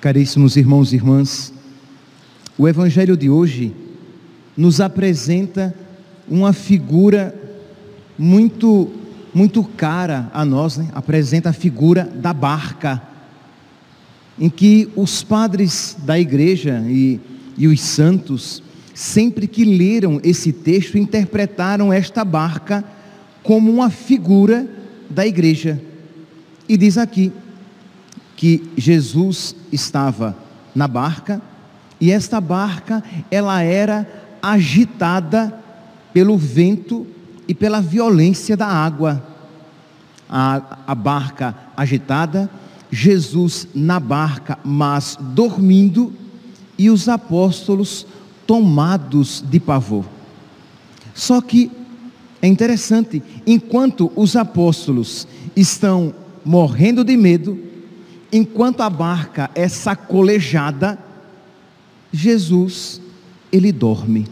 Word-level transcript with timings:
Caríssimos 0.00 0.56
irmãos 0.56 0.92
e 0.92 0.96
irmãs, 0.96 1.52
o 2.56 2.66
Evangelho 2.66 3.18
de 3.18 3.28
hoje 3.28 3.76
nos 4.56 4.80
apresenta 4.80 5.74
uma 6.26 6.54
figura 6.54 7.34
muito, 8.18 8.90
muito 9.34 9.62
cara 9.62 10.30
a 10.32 10.42
nós, 10.42 10.78
né? 10.78 10.88
apresenta 10.94 11.50
a 11.50 11.52
figura 11.52 12.04
da 12.04 12.32
barca, 12.32 13.02
em 14.40 14.48
que 14.48 14.88
os 14.96 15.22
padres 15.22 15.96
da 16.00 16.18
igreja 16.18 16.82
e, 16.88 17.20
e 17.58 17.68
os 17.68 17.80
santos, 17.80 18.62
sempre 18.94 19.46
que 19.46 19.64
leram 19.64 20.18
esse 20.24 20.50
texto, 20.50 20.96
interpretaram 20.96 21.92
esta 21.92 22.24
barca 22.24 22.82
como 23.42 23.70
uma 23.70 23.90
figura 23.90 24.66
da 25.10 25.26
igreja. 25.26 25.80
E 26.66 26.76
diz 26.76 26.96
aqui, 26.96 27.30
que 28.40 28.72
Jesus 28.74 29.54
estava 29.70 30.34
na 30.74 30.88
barca 30.88 31.42
e 32.00 32.10
esta 32.10 32.40
barca 32.40 33.04
ela 33.30 33.60
era 33.60 34.08
agitada 34.40 35.54
pelo 36.14 36.38
vento 36.38 37.06
e 37.46 37.54
pela 37.54 37.82
violência 37.82 38.56
da 38.56 38.66
água. 38.66 39.22
A, 40.26 40.78
a 40.86 40.94
barca 40.94 41.54
agitada, 41.76 42.48
Jesus 42.90 43.68
na 43.74 44.00
barca, 44.00 44.58
mas 44.64 45.16
dormindo, 45.20 46.12
e 46.78 46.88
os 46.88 47.08
apóstolos 47.08 48.06
tomados 48.46 49.44
de 49.48 49.60
pavor. 49.60 50.04
Só 51.14 51.40
que 51.42 51.70
é 52.40 52.48
interessante, 52.48 53.22
enquanto 53.46 54.10
os 54.16 54.34
apóstolos 54.34 55.28
estão 55.54 56.14
morrendo 56.42 57.04
de 57.04 57.16
medo, 57.18 57.58
enquanto 58.32 58.80
a 58.80 58.88
barca 58.88 59.50
é 59.54 59.68
sacolejada, 59.68 60.98
Jesus, 62.10 63.00
ele 63.52 63.70
dorme. 63.72 64.26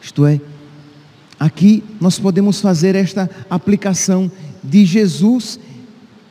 Isto 0.00 0.24
é, 0.24 0.40
aqui 1.38 1.84
nós 2.00 2.18
podemos 2.18 2.62
fazer 2.62 2.94
esta 2.94 3.28
aplicação 3.50 4.30
de 4.64 4.86
Jesus 4.86 5.60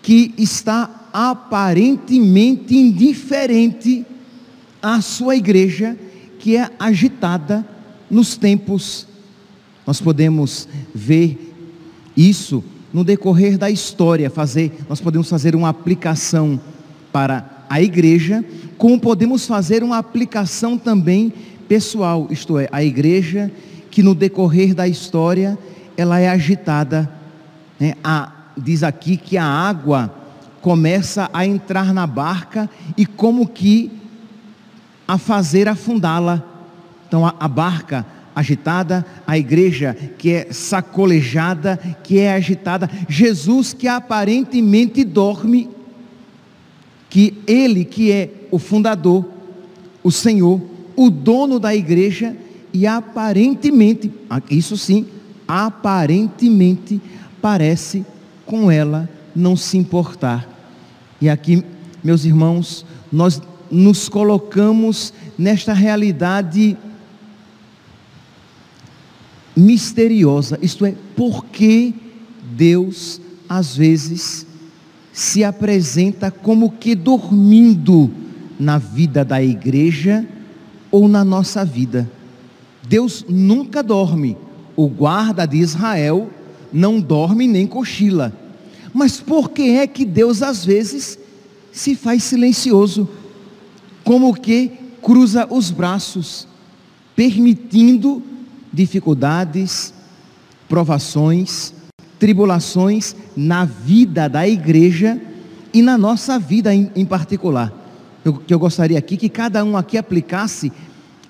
que 0.01 0.33
está 0.35 0.96
aparentemente 1.19 2.77
indiferente 2.77 4.05
à 4.79 5.01
sua 5.01 5.35
igreja, 5.35 5.97
que 6.37 6.55
é 6.55 6.69
agitada 6.77 7.67
nos 8.07 8.37
tempos. 8.37 9.07
Nós 9.83 9.99
podemos 9.99 10.67
ver 10.93 11.55
isso 12.15 12.63
no 12.93 13.03
decorrer 13.03 13.57
da 13.57 13.67
história, 13.67 14.29
fazer, 14.29 14.71
nós 14.87 15.01
podemos 15.01 15.27
fazer 15.27 15.55
uma 15.55 15.69
aplicação 15.69 16.61
para 17.11 17.65
a 17.67 17.81
igreja, 17.81 18.45
como 18.77 18.99
podemos 18.99 19.47
fazer 19.47 19.83
uma 19.83 19.97
aplicação 19.97 20.77
também 20.77 21.33
pessoal, 21.67 22.27
isto 22.29 22.59
é, 22.59 22.69
a 22.71 22.83
igreja 22.83 23.51
que 23.89 24.03
no 24.03 24.13
decorrer 24.13 24.75
da 24.75 24.87
história 24.87 25.57
ela 25.97 26.19
é 26.19 26.29
agitada. 26.29 27.11
Né? 27.79 27.95
A, 28.03 28.31
diz 28.55 28.83
aqui 28.83 29.17
que 29.17 29.35
a 29.35 29.43
água 29.43 30.16
começa 30.67 31.29
a 31.31 31.45
entrar 31.45 31.93
na 31.93 32.05
barca 32.05 32.69
e 32.97 33.05
como 33.05 33.47
que 33.47 33.89
a 35.07 35.17
fazer 35.17 35.65
afundá-la. 35.65 36.43
Então 37.07 37.25
a, 37.25 37.33
a 37.39 37.47
barca 37.47 38.05
agitada, 38.35 39.05
a 39.25 39.37
igreja 39.37 39.95
que 40.17 40.29
é 40.29 40.51
sacolejada, 40.51 41.77
que 42.03 42.19
é 42.19 42.33
agitada, 42.33 42.89
Jesus 43.07 43.71
que 43.71 43.87
aparentemente 43.87 45.05
dorme 45.05 45.69
que 47.09 47.41
ele 47.47 47.85
que 47.85 48.11
é 48.11 48.29
o 48.51 48.59
fundador, 48.59 49.25
o 50.03 50.11
Senhor, 50.11 50.61
o 50.97 51.09
dono 51.09 51.61
da 51.61 51.73
igreja 51.73 52.35
e 52.73 52.85
aparentemente, 52.85 54.11
isso 54.51 54.75
sim, 54.75 55.07
aparentemente 55.47 56.99
parece 57.41 58.05
com 58.45 58.69
ela 58.69 59.09
não 59.33 59.55
se 59.55 59.77
importar. 59.77 60.56
E 61.19 61.29
aqui, 61.29 61.63
meus 62.03 62.25
irmãos, 62.25 62.85
nós 63.11 63.41
nos 63.71 64.07
colocamos 64.07 65.13
nesta 65.37 65.73
realidade 65.73 66.77
misteriosa, 69.55 70.59
isto 70.61 70.85
é, 70.85 70.93
por 71.15 71.45
que 71.45 71.93
Deus 72.55 73.19
às 73.49 73.75
vezes 73.75 74.45
se 75.11 75.43
apresenta 75.43 76.29
como 76.29 76.71
que 76.71 76.93
dormindo 76.93 78.11
na 78.59 78.77
vida 78.77 79.25
da 79.25 79.41
igreja 79.41 80.25
ou 80.91 81.07
na 81.07 81.25
nossa 81.25 81.65
vida. 81.65 82.09
Deus 82.87 83.25
nunca 83.27 83.81
dorme. 83.81 84.37
O 84.75 84.87
guarda 84.87 85.45
de 85.45 85.57
Israel 85.57 86.29
não 86.71 86.99
dorme 86.99 87.47
nem 87.47 87.65
cochila. 87.65 88.31
Mas 88.97 89.19
por 89.19 89.51
que 89.51 89.77
é 89.77 89.85
que 89.85 90.03
Deus 90.03 90.41
às 90.41 90.65
vezes 90.65 91.19
se 91.71 91.93
faz 91.93 92.23
silencioso? 92.23 93.07
Como 94.03 94.33
que 94.33 94.71
cruza 95.03 95.45
os 95.51 95.69
braços, 95.69 96.47
permitindo 97.15 98.23
dificuldades, 98.73 99.93
provações, 100.67 101.75
tribulações 102.17 103.15
na 103.35 103.65
vida 103.65 104.27
da 104.27 104.47
igreja 104.47 105.21
e 105.71 105.83
na 105.83 105.95
nossa 105.95 106.39
vida 106.39 106.73
em, 106.73 106.89
em 106.95 107.05
particular. 107.05 107.71
Eu, 108.25 108.33
que 108.33 108.51
eu 108.51 108.57
gostaria 108.57 108.97
aqui 108.97 109.15
que 109.15 109.29
cada 109.29 109.63
um 109.63 109.77
aqui 109.77 109.99
aplicasse, 109.99 110.71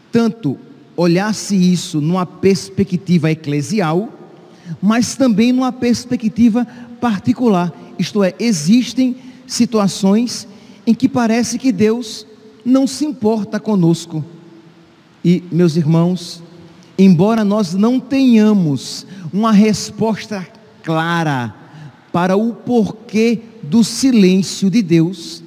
tanto 0.10 0.58
olhasse 0.96 1.54
isso 1.54 2.00
numa 2.00 2.26
perspectiva 2.26 3.30
eclesial, 3.30 4.08
mas 4.82 5.16
também 5.16 5.52
numa 5.52 5.74
perspectiva 5.74 6.66
particular. 7.00 7.74
Isto 7.98 8.24
é, 8.24 8.34
existem 8.40 9.16
situações 9.46 10.48
em 10.86 10.94
que 10.94 11.08
parece 11.10 11.58
que 11.58 11.72
Deus 11.72 12.26
não 12.64 12.86
se 12.86 13.06
importa 13.06 13.60
conosco. 13.60 14.24
E, 15.24 15.44
meus 15.52 15.76
irmãos, 15.76 16.44
embora 16.98 17.44
nós 17.44 17.74
não 17.74 18.00
tenhamos 18.00 19.06
uma 19.34 19.52
resposta 19.52 20.48
clara 20.84 21.54
para 22.12 22.36
o 22.38 22.54
porquê 22.54 23.42
do 23.62 23.84
silêncio 23.84 24.70
de 24.70 24.82
Deus, 24.82 25.44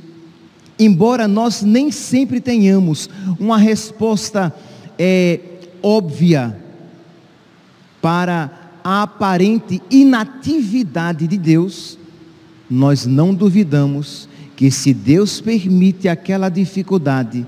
embora 0.79 1.27
nós 1.27 1.63
nem 1.63 1.91
sempre 1.91 2.41
tenhamos 2.41 3.09
uma 3.39 3.59
resposta 3.59 4.55
é, 4.99 5.41
óbvia 5.83 6.57
para 8.01 8.60
a 8.85 9.03
aparente 9.03 9.83
inatividade 9.91 11.27
de 11.27 11.37
Deus, 11.37 11.99
nós 12.69 13.07
não 13.07 13.35
duvidamos 13.35 14.29
que 14.57 14.71
se 14.71 14.93
Deus 14.93 15.41
permite 15.41 16.09
aquela 16.09 16.49
dificuldade, 16.49 17.47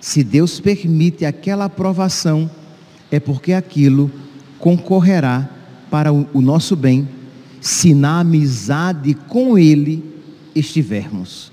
se 0.00 0.22
Deus 0.22 0.60
permite 0.60 1.24
aquela 1.24 1.64
aprovação, 1.66 2.50
é 3.10 3.20
porque 3.20 3.52
aquilo 3.52 4.10
concorrerá 4.58 5.48
para 5.90 6.12
o 6.12 6.40
nosso 6.40 6.74
bem 6.74 7.08
se 7.60 7.94
na 7.94 8.20
amizade 8.20 9.14
com 9.28 9.58
Ele 9.58 10.04
estivermos. 10.54 11.52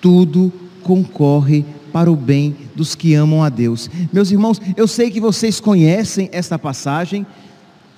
Tudo 0.00 0.52
concorre 0.82 1.64
para 1.92 2.10
o 2.10 2.16
bem 2.16 2.56
dos 2.74 2.94
que 2.94 3.14
amam 3.14 3.42
a 3.42 3.48
Deus. 3.48 3.90
Meus 4.12 4.30
irmãos, 4.30 4.60
eu 4.76 4.88
sei 4.88 5.10
que 5.10 5.20
vocês 5.20 5.60
conhecem 5.60 6.28
esta 6.32 6.58
passagem, 6.58 7.26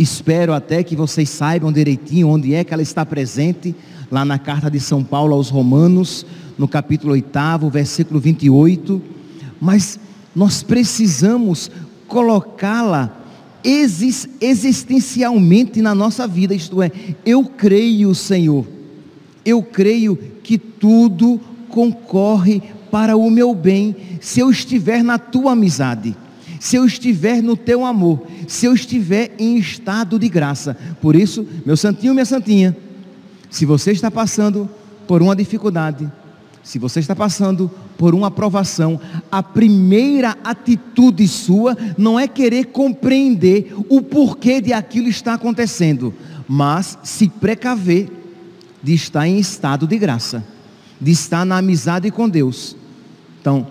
espero 0.02 0.52
até 0.52 0.82
que 0.82 0.96
vocês 0.96 1.30
saibam 1.30 1.72
direitinho 1.72 2.28
onde 2.28 2.54
é 2.54 2.64
que 2.64 2.74
ela 2.74 2.82
está 2.82 3.06
presente, 3.06 3.74
lá 4.10 4.24
na 4.24 4.38
carta 4.38 4.70
de 4.70 4.80
São 4.80 5.02
Paulo 5.02 5.34
aos 5.34 5.48
Romanos, 5.48 6.26
no 6.58 6.68
capítulo 6.68 7.12
8, 7.12 7.70
versículo 7.70 8.20
28, 8.20 9.00
mas 9.60 9.98
nós 10.34 10.62
precisamos 10.62 11.70
colocá-la 12.06 13.18
existencialmente 13.64 15.80
na 15.80 15.94
nossa 15.94 16.26
vida, 16.26 16.54
isto 16.54 16.82
é, 16.82 16.90
eu 17.24 17.44
creio, 17.44 18.14
Senhor, 18.14 18.66
eu 19.44 19.62
creio 19.62 20.16
que 20.42 20.58
tudo 20.58 21.40
concorre 21.68 22.60
para 22.90 23.16
o 23.16 23.30
meu 23.30 23.54
bem, 23.54 23.96
se 24.20 24.40
eu 24.40 24.50
estiver 24.50 25.02
na 25.02 25.18
tua 25.18 25.52
amizade, 25.52 26.14
se 26.62 26.76
eu 26.76 26.86
estiver 26.86 27.42
no 27.42 27.56
teu 27.56 27.84
amor, 27.84 28.24
se 28.46 28.66
eu 28.66 28.72
estiver 28.72 29.34
em 29.36 29.56
estado 29.58 30.16
de 30.16 30.28
graça. 30.28 30.76
Por 31.00 31.16
isso, 31.16 31.44
meu 31.66 31.76
santinho, 31.76 32.14
minha 32.14 32.24
santinha, 32.24 32.76
se 33.50 33.66
você 33.66 33.90
está 33.90 34.12
passando 34.12 34.70
por 35.08 35.20
uma 35.22 35.34
dificuldade, 35.34 36.08
se 36.62 36.78
você 36.78 37.00
está 37.00 37.16
passando 37.16 37.68
por 37.98 38.14
uma 38.14 38.28
aprovação, 38.28 39.00
a 39.28 39.42
primeira 39.42 40.38
atitude 40.44 41.26
sua 41.26 41.76
não 41.98 42.16
é 42.16 42.28
querer 42.28 42.66
compreender 42.66 43.74
o 43.88 44.00
porquê 44.00 44.60
de 44.60 44.72
aquilo 44.72 45.08
está 45.08 45.34
acontecendo, 45.34 46.14
mas 46.46 46.96
se 47.02 47.28
precaver 47.28 48.08
de 48.80 48.94
estar 48.94 49.26
em 49.26 49.36
estado 49.36 49.84
de 49.84 49.98
graça, 49.98 50.44
de 51.00 51.10
estar 51.10 51.44
na 51.44 51.56
amizade 51.56 52.08
com 52.12 52.28
Deus. 52.28 52.76
Então, 53.40 53.66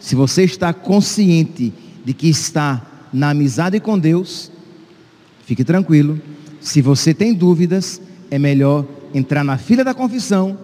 se 0.00 0.16
você 0.16 0.42
está 0.42 0.72
consciente 0.72 1.72
de 2.04 2.12
que 2.12 2.28
está 2.28 2.82
na 3.12 3.30
amizade 3.30 3.78
com 3.80 3.98
Deus, 3.98 4.50
fique 5.44 5.64
tranquilo. 5.64 6.20
Se 6.60 6.80
você 6.80 7.12
tem 7.12 7.34
dúvidas, 7.34 8.00
é 8.30 8.38
melhor 8.38 8.86
entrar 9.14 9.44
na 9.44 9.58
fila 9.58 9.84
da 9.84 9.92
confissão, 9.92 10.58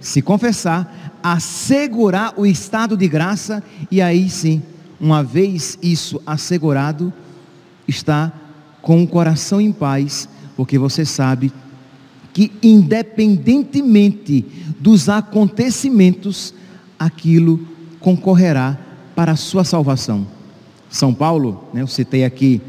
se 0.00 0.22
confessar, 0.22 1.18
assegurar 1.22 2.34
o 2.36 2.46
estado 2.46 2.96
de 2.96 3.06
graça 3.06 3.62
e 3.90 4.00
aí 4.00 4.30
sim, 4.30 4.62
uma 5.00 5.22
vez 5.22 5.78
isso 5.82 6.20
assegurado, 6.26 7.12
está 7.86 8.32
com 8.80 9.02
o 9.02 9.06
coração 9.06 9.60
em 9.60 9.72
paz, 9.72 10.28
porque 10.56 10.78
você 10.78 11.04
sabe 11.04 11.52
que 12.32 12.52
independentemente 12.62 14.46
dos 14.78 15.08
acontecimentos, 15.08 16.54
aquilo 16.98 17.60
concorrerá 17.98 18.78
para 19.14 19.32
a 19.32 19.36
sua 19.36 19.64
salvação. 19.64 20.26
São 20.90 21.14
Paulo, 21.14 21.64
né, 21.72 21.82
eu 21.82 21.86
citei 21.86 22.24
aqui 22.24 22.60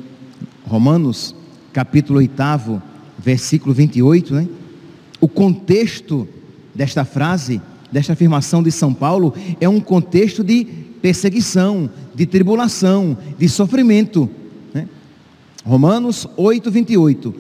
Romanos, 0.66 1.36
capítulo 1.74 2.20
8, 2.20 2.82
versículo 3.18 3.74
28, 3.74 4.34
né? 4.34 4.48
O 5.20 5.28
contexto 5.28 6.28
desta 6.74 7.04
frase, 7.04 7.62
desta 7.92 8.14
afirmação 8.14 8.64
de 8.64 8.72
São 8.72 8.94
Paulo, 8.94 9.34
é 9.60 9.68
um 9.68 9.80
contexto 9.80 10.44
de 10.44 10.66
perseguição, 11.02 11.90
de 12.16 12.26
tribulação, 12.26 13.18
de 13.38 13.50
sofrimento. 13.50 14.30
Né? 14.74 14.88
Romanos 15.66 16.28
8, 16.38 16.72
28. 16.72 17.36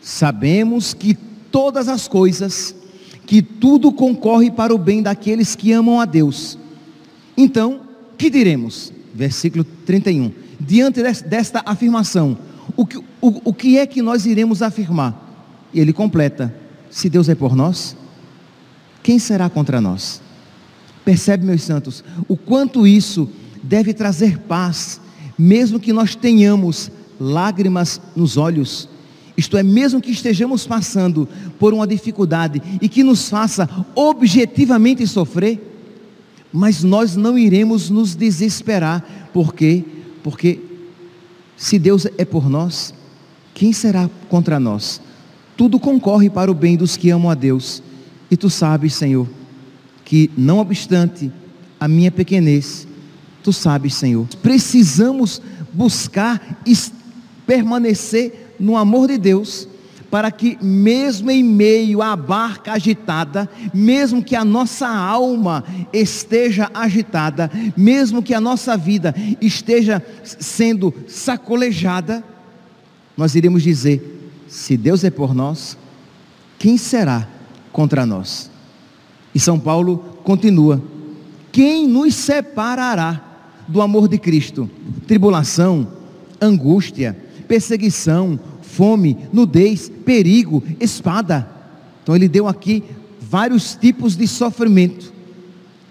Sabemos 0.00 0.92
que 0.92 1.14
todas 1.50 1.88
as 1.88 2.08
coisas, 2.08 2.74
que 3.26 3.40
tudo 3.40 3.92
concorre 3.92 4.50
para 4.50 4.74
o 4.74 4.78
bem 4.78 5.02
daqueles 5.02 5.54
que 5.54 5.72
amam 5.72 6.00
a 6.00 6.04
Deus 6.04 6.58
então, 7.38 7.82
que 8.18 8.28
diremos? 8.28 8.92
Versículo 9.18 9.64
31. 9.64 10.30
Diante 10.60 11.02
desta 11.02 11.60
afirmação, 11.66 12.38
o 12.76 12.86
que, 12.86 12.96
o, 12.96 13.04
o 13.20 13.52
que 13.52 13.76
é 13.76 13.84
que 13.84 14.00
nós 14.00 14.24
iremos 14.26 14.62
afirmar? 14.62 15.68
E 15.74 15.80
ele 15.80 15.92
completa: 15.92 16.54
se 16.88 17.10
Deus 17.10 17.28
é 17.28 17.34
por 17.34 17.56
nós, 17.56 17.96
quem 19.02 19.18
será 19.18 19.50
contra 19.50 19.80
nós? 19.80 20.22
Percebe, 21.04 21.44
meus 21.44 21.64
santos, 21.64 22.04
o 22.28 22.36
quanto 22.36 22.86
isso 22.86 23.28
deve 23.60 23.92
trazer 23.92 24.38
paz, 24.38 25.00
mesmo 25.36 25.80
que 25.80 25.92
nós 25.92 26.14
tenhamos 26.14 26.88
lágrimas 27.18 28.00
nos 28.14 28.36
olhos, 28.36 28.88
isto 29.36 29.56
é, 29.56 29.64
mesmo 29.64 30.00
que 30.00 30.12
estejamos 30.12 30.64
passando 30.64 31.28
por 31.58 31.74
uma 31.74 31.88
dificuldade 31.88 32.62
e 32.80 32.88
que 32.88 33.02
nos 33.02 33.28
faça 33.28 33.68
objetivamente 33.96 35.04
sofrer, 35.08 35.77
mas 36.52 36.82
nós 36.82 37.16
não 37.16 37.38
iremos 37.38 37.90
nos 37.90 38.14
desesperar, 38.14 39.30
por 39.32 39.54
quê? 39.54 39.84
Porque 40.22 40.60
se 41.56 41.78
Deus 41.78 42.06
é 42.16 42.24
por 42.24 42.48
nós, 42.48 42.94
quem 43.54 43.72
será 43.72 44.08
contra 44.28 44.58
nós? 44.60 45.00
Tudo 45.56 45.80
concorre 45.80 46.30
para 46.30 46.50
o 46.50 46.54
bem 46.54 46.76
dos 46.76 46.96
que 46.96 47.10
amam 47.10 47.30
a 47.30 47.34
Deus. 47.34 47.82
E 48.30 48.36
tu 48.36 48.48
sabes, 48.48 48.94
Senhor, 48.94 49.28
que 50.04 50.30
não 50.36 50.58
obstante 50.58 51.32
a 51.80 51.88
minha 51.88 52.10
pequenez, 52.10 52.86
tu 53.42 53.52
sabes, 53.52 53.94
Senhor, 53.94 54.26
precisamos 54.42 55.42
buscar 55.72 56.60
permanecer 57.46 58.54
no 58.60 58.76
amor 58.76 59.08
de 59.08 59.18
Deus 59.18 59.68
para 60.10 60.30
que, 60.30 60.56
mesmo 60.62 61.30
em 61.30 61.42
meio 61.44 62.00
à 62.00 62.16
barca 62.16 62.72
agitada, 62.72 63.48
mesmo 63.74 64.22
que 64.22 64.34
a 64.34 64.44
nossa 64.44 64.88
alma 64.88 65.64
esteja 65.92 66.70
agitada, 66.72 67.50
mesmo 67.76 68.22
que 68.22 68.32
a 68.32 68.40
nossa 68.40 68.76
vida 68.76 69.14
esteja 69.40 70.02
sendo 70.24 70.94
sacolejada, 71.06 72.24
nós 73.16 73.34
iremos 73.34 73.62
dizer: 73.62 74.32
se 74.48 74.76
Deus 74.76 75.04
é 75.04 75.10
por 75.10 75.34
nós, 75.34 75.76
quem 76.58 76.78
será 76.78 77.28
contra 77.70 78.06
nós? 78.06 78.50
E 79.34 79.38
São 79.38 79.60
Paulo 79.60 79.98
continua: 80.24 80.82
quem 81.52 81.86
nos 81.86 82.14
separará 82.14 83.22
do 83.68 83.82
amor 83.82 84.08
de 84.08 84.16
Cristo? 84.16 84.70
Tribulação, 85.06 85.86
angústia, 86.40 87.16
perseguição, 87.46 88.38
fome, 88.78 89.18
nudez, 89.32 89.90
perigo, 90.04 90.62
espada. 90.78 91.50
Então 92.00 92.14
ele 92.14 92.28
deu 92.28 92.46
aqui 92.46 92.84
vários 93.20 93.74
tipos 93.74 94.16
de 94.16 94.28
sofrimento. 94.28 95.12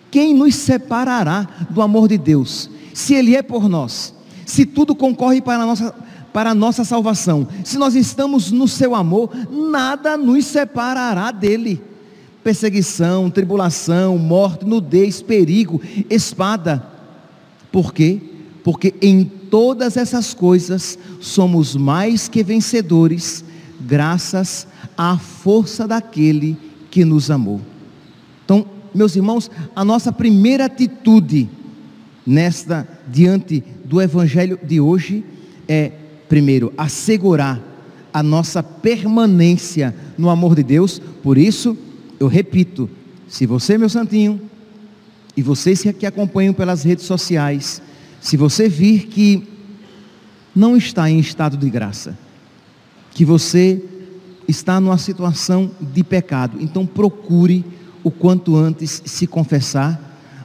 Quem 0.09 0.33
nos 0.33 0.55
separará 0.55 1.45
do 1.69 1.81
amor 1.81 2.07
de 2.07 2.17
Deus? 2.17 2.69
Se 2.93 3.13
Ele 3.13 3.35
é 3.35 3.41
por 3.41 3.67
nós, 3.67 4.13
se 4.45 4.65
tudo 4.65 4.95
concorre 4.95 5.41
para 5.41 5.63
a 5.63 5.65
nossa, 5.65 5.93
para 6.31 6.51
a 6.51 6.55
nossa 6.55 6.85
salvação, 6.85 7.45
se 7.61 7.77
nós 7.77 7.93
estamos 7.93 8.53
no 8.53 8.69
Seu 8.69 8.95
amor, 8.95 9.31
nada 9.51 10.15
nos 10.15 10.45
separará 10.45 11.29
dele. 11.29 11.81
Perseguição, 12.41 13.29
tribulação, 13.29 14.17
morte, 14.17 14.65
nudez, 14.65 15.21
perigo, 15.21 15.81
espada. 16.09 16.87
Por 17.69 17.93
quê? 17.93 18.21
Porque 18.63 18.95
em 19.01 19.29
todas 19.49 19.97
essas 19.97 20.33
coisas 20.33 20.97
somos 21.19 21.75
mais 21.75 22.27
que 22.27 22.43
vencedores, 22.43 23.43
graças 23.79 24.67
à 24.97 25.17
força 25.17 25.87
daquele 25.87 26.57
que 26.89 27.05
nos 27.05 27.29
amou. 27.29 27.61
Então, 28.43 28.65
meus 28.93 29.15
irmãos, 29.15 29.51
a 29.75 29.83
nossa 29.83 30.11
primeira 30.11 30.65
atitude 30.65 31.49
nesta 32.25 32.87
diante 33.07 33.63
do 33.85 34.01
evangelho 34.01 34.59
de 34.61 34.81
hoje 34.81 35.23
é 35.67 35.91
primeiro 36.27 36.73
assegurar 36.77 37.61
a 38.13 38.23
nossa 38.23 38.63
permanência 38.63 39.95
no 40.17 40.29
amor 40.29 40.55
de 40.55 40.63
Deus. 40.63 40.99
Por 41.21 41.37
isso, 41.37 41.77
eu 42.19 42.27
repito, 42.27 42.89
se 43.27 43.45
você, 43.45 43.77
meu 43.77 43.89
santinho, 43.89 44.41
e 45.35 45.41
vocês 45.43 45.83
que 45.99 46.05
acompanham 46.05 46.53
pelas 46.53 46.83
redes 46.83 47.05
sociais, 47.05 47.81
se 48.27 48.35
você 48.35 48.67
vir 48.67 49.07
que 49.07 49.41
não 50.53 50.75
está 50.75 51.09
em 51.09 51.17
estado 51.17 51.55
de 51.55 51.69
graça, 51.69 52.17
que 53.11 53.23
você 53.23 53.81
está 54.45 54.81
numa 54.81 54.97
situação 54.97 55.71
de 55.79 56.03
pecado, 56.03 56.57
então 56.59 56.85
procure 56.85 57.63
o 58.03 58.11
quanto 58.11 58.57
antes 58.57 59.01
se 59.05 59.25
confessar, 59.27 59.97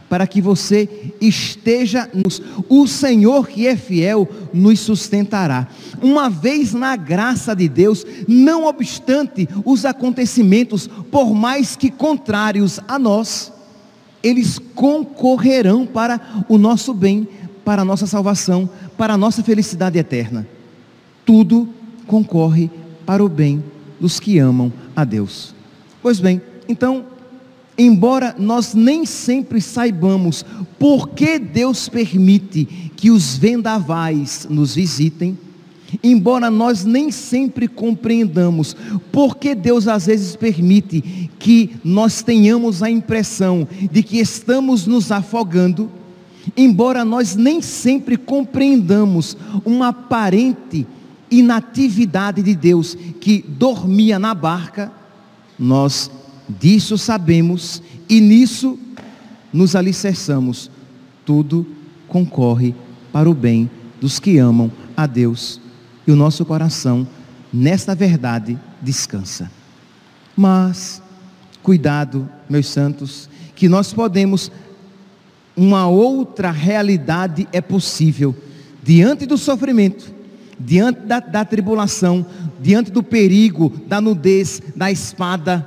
para 0.09 0.29
que 0.29 0.41
você 0.41 1.13
esteja 1.21 2.09
nos. 2.15 2.41
O 2.69 2.87
Senhor 2.87 3.49
que 3.49 3.67
é 3.67 3.75
fiel 3.75 4.29
nos 4.55 4.79
sustentará. 4.79 5.67
Uma 6.01 6.31
vez 6.31 6.73
na 6.73 6.95
graça 6.95 7.53
de 7.53 7.69
Deus, 7.69 8.07
não 8.29 8.65
obstante 8.65 9.49
os 9.65 9.85
acontecimentos, 9.85 10.87
por 11.11 11.35
mais 11.35 11.75
que 11.75 11.91
contrários 11.91 12.79
a 12.87 12.97
nós, 12.97 13.53
eles 14.23 14.61
concorrerão 14.77 15.85
para 15.85 16.45
o 16.49 16.57
nosso 16.57 16.95
bem 16.95 17.27
para 17.65 17.83
a 17.83 17.85
nossa 17.85 18.07
salvação, 18.07 18.69
para 18.97 19.15
a 19.15 19.19
nossa 19.19 19.43
felicidade 19.43 19.99
eterna. 19.99 20.47
Tudo 21.25 21.69
concorre 22.07 22.71
para 23.07 23.25
o 23.25 23.29
bem 23.29 23.63
dos 24.01 24.19
que 24.19 24.39
amam 24.39 24.73
a 24.97 25.05
Deus. 25.05 25.55
Pois 26.03 26.19
bem, 26.19 26.43
então, 26.69 27.05
embora 27.79 28.35
nós 28.39 28.75
nem 28.75 29.07
sempre 29.07 29.61
saibamos 29.61 30.45
por 30.79 31.11
que 31.11 31.39
Deus 31.39 31.89
permite 31.89 32.65
que 32.97 33.11
os 33.11 33.37
vendavais 33.37 34.47
nos 34.51 34.75
visitem, 34.75 35.39
embora 36.03 36.51
nós 36.51 36.85
nem 36.85 37.11
sempre 37.11 37.69
compreendamos 37.69 38.75
por 39.11 39.37
que 39.37 39.55
Deus 39.55 39.87
às 39.87 40.07
vezes 40.07 40.37
permite 40.37 41.31
que 41.39 41.77
nós 41.85 42.23
tenhamos 42.23 42.83
a 42.83 42.91
impressão 42.91 43.67
de 43.91 44.03
que 44.03 44.19
estamos 44.19 44.87
nos 44.87 45.13
afogando, 45.13 45.91
Embora 46.57 47.05
nós 47.05 47.37
nem 47.37 47.63
sempre 47.63 48.17
compreendamos 48.17 49.37
uma 49.65 49.89
aparente 49.89 50.87
inatividade 51.31 52.43
de 52.43 52.55
Deus 52.55 52.97
que 53.21 53.43
dormia 53.47 54.19
na 54.19 54.35
barca, 54.35 54.93
nós 55.59 56.11
disso 56.49 56.99
sabemos 56.99 57.83
e 58.09 58.21
nisso 58.21 58.79
nos 59.53 59.75
alicerçamos. 59.75 60.71
Tudo 61.25 61.67
concorre 62.09 62.75
para 63.13 63.31
o 63.31 63.35
bem 63.35 63.71
dos 64.01 64.19
que 64.19 64.39
amam 64.39 64.71
a 64.97 65.07
Deus 65.07 65.61
e 66.07 66.13
o 66.13 66.17
nosso 66.17 66.45
coração 66.45 67.07
nesta 67.53 67.95
verdade 67.95 68.59
descansa. 68.81 69.51
Mas, 70.37 71.03
cuidado, 71.63 72.29
meus 72.49 72.67
santos, 72.69 73.29
que 73.55 73.69
nós 73.69 73.93
podemos, 73.93 74.51
uma 75.57 75.87
outra 75.89 76.51
realidade 76.51 77.47
é 77.53 77.61
possível, 77.61 78.35
diante 78.83 79.27
do 79.27 79.37
sofrimento, 79.37 80.13
diante 80.59 81.01
da, 81.01 81.21
da 81.21 81.45
tribulação, 81.45 82.25
diante 82.61 82.91
do 82.91 83.03
perigo, 83.03 83.73
da 83.87 84.01
nudez, 84.01 84.63
da 84.75 84.91
espada, 84.91 85.67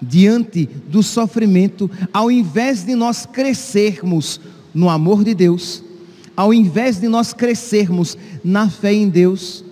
diante 0.00 0.66
do 0.66 1.02
sofrimento, 1.02 1.90
ao 2.12 2.30
invés 2.30 2.84
de 2.84 2.94
nós 2.94 3.26
crescermos 3.26 4.40
no 4.74 4.90
amor 4.90 5.24
de 5.24 5.34
Deus, 5.34 5.82
ao 6.36 6.52
invés 6.52 7.00
de 7.00 7.08
nós 7.08 7.32
crescermos 7.32 8.18
na 8.42 8.68
fé 8.68 8.92
em 8.92 9.08
Deus, 9.08 9.64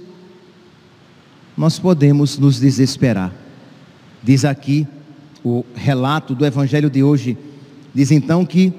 nós 1.56 1.78
podemos 1.78 2.38
nos 2.38 2.58
desesperar. 2.58 3.32
Diz 4.22 4.44
aqui 4.44 4.86
o 5.44 5.64
relato 5.74 6.34
do 6.34 6.46
evangelho 6.46 6.88
de 6.88 7.02
hoje, 7.02 7.36
diz 7.92 8.10
então 8.10 8.46
que 8.46 8.72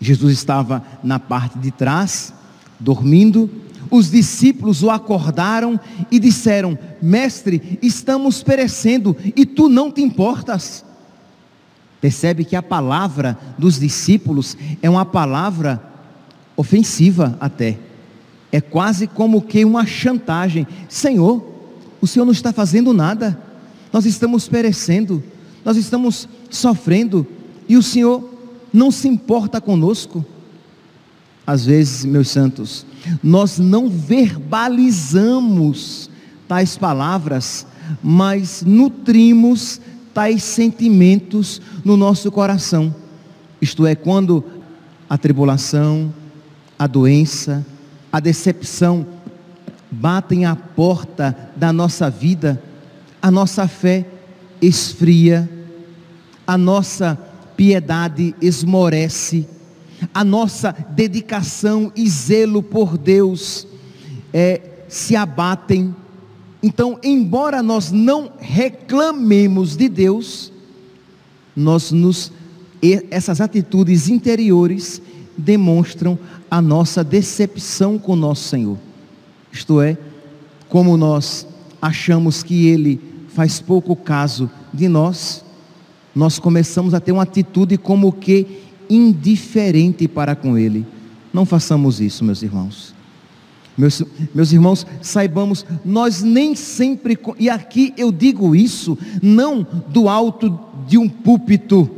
Jesus 0.00 0.32
estava 0.32 0.82
na 1.02 1.18
parte 1.18 1.58
de 1.58 1.70
trás, 1.70 2.32
dormindo, 2.78 3.50
os 3.90 4.10
discípulos 4.10 4.82
o 4.82 4.90
acordaram 4.90 5.78
e 6.10 6.18
disseram: 6.18 6.78
Mestre, 7.00 7.78
estamos 7.82 8.42
perecendo 8.42 9.16
e 9.34 9.46
tu 9.46 9.68
não 9.68 9.90
te 9.90 10.02
importas. 10.02 10.84
Percebe 12.00 12.44
que 12.44 12.54
a 12.54 12.62
palavra 12.62 13.36
dos 13.58 13.80
discípulos 13.80 14.56
é 14.80 14.88
uma 14.88 15.04
palavra 15.04 15.82
ofensiva 16.56 17.36
até. 17.40 17.78
É 18.52 18.60
quase 18.60 19.06
como 19.06 19.42
que 19.42 19.64
uma 19.64 19.84
chantagem. 19.84 20.66
Senhor, 20.88 21.44
o 22.00 22.06
Senhor 22.06 22.24
não 22.24 22.32
está 22.32 22.52
fazendo 22.52 22.92
nada. 22.92 23.38
Nós 23.92 24.06
estamos 24.06 24.48
perecendo. 24.48 25.22
Nós 25.64 25.76
estamos 25.76 26.28
sofrendo. 26.48 27.26
E 27.68 27.76
o 27.76 27.82
Senhor 27.82 28.37
não 28.72 28.90
se 28.90 29.06
importa 29.08 29.60
conosco. 29.60 30.24
Às 31.46 31.64
vezes, 31.64 32.04
meus 32.04 32.28
santos, 32.28 32.84
nós 33.22 33.58
não 33.58 33.88
verbalizamos 33.88 36.10
tais 36.46 36.76
palavras, 36.76 37.66
mas 38.02 38.62
nutrimos 38.66 39.80
tais 40.12 40.42
sentimentos 40.42 41.62
no 41.84 41.96
nosso 41.96 42.30
coração. 42.30 42.94
Isto 43.60 43.86
é, 43.86 43.94
quando 43.94 44.44
a 45.08 45.16
tribulação, 45.16 46.12
a 46.78 46.86
doença, 46.86 47.64
a 48.12 48.20
decepção 48.20 49.06
batem 49.90 50.44
à 50.44 50.54
porta 50.54 51.34
da 51.56 51.72
nossa 51.72 52.10
vida, 52.10 52.62
a 53.22 53.30
nossa 53.30 53.66
fé 53.66 54.06
esfria, 54.60 55.48
a 56.46 56.58
nossa 56.58 57.18
piedade 57.58 58.36
esmorece, 58.40 59.44
a 60.14 60.22
nossa 60.22 60.72
dedicação 60.90 61.90
e 61.96 62.08
zelo 62.08 62.62
por 62.62 62.96
Deus 62.96 63.66
é, 64.32 64.60
se 64.86 65.16
abatem. 65.16 65.92
Então, 66.62 67.00
embora 67.02 67.60
nós 67.60 67.90
não 67.90 68.30
reclamemos 68.38 69.76
de 69.76 69.88
Deus, 69.88 70.52
nós 71.56 71.90
nos 71.90 72.30
essas 73.10 73.40
atitudes 73.40 74.08
interiores 74.08 75.02
demonstram 75.36 76.16
a 76.48 76.62
nossa 76.62 77.02
decepção 77.02 77.98
com 77.98 78.12
o 78.12 78.16
nosso 78.16 78.44
Senhor. 78.50 78.78
Isto 79.50 79.80
é, 79.80 79.98
como 80.68 80.96
nós 80.96 81.44
achamos 81.82 82.44
que 82.44 82.68
Ele 82.68 83.00
faz 83.34 83.58
pouco 83.58 83.96
caso 83.96 84.48
de 84.72 84.86
nós, 84.86 85.44
nós 86.14 86.38
começamos 86.38 86.94
a 86.94 87.00
ter 87.00 87.12
uma 87.12 87.22
atitude 87.22 87.76
como 87.76 88.12
que 88.12 88.46
indiferente 88.88 90.08
para 90.08 90.34
com 90.34 90.56
Ele. 90.56 90.86
Não 91.32 91.44
façamos 91.44 92.00
isso, 92.00 92.24
meus 92.24 92.42
irmãos. 92.42 92.94
Meus, 93.76 94.02
meus 94.34 94.52
irmãos, 94.52 94.84
saibamos, 95.00 95.64
nós 95.84 96.22
nem 96.22 96.56
sempre, 96.56 97.16
e 97.38 97.48
aqui 97.48 97.94
eu 97.96 98.10
digo 98.10 98.56
isso, 98.56 98.98
não 99.22 99.64
do 99.88 100.08
alto 100.08 100.58
de 100.88 100.98
um 100.98 101.08
púlpito 101.08 101.88